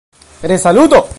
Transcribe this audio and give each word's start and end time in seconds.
resaluto 0.41 1.07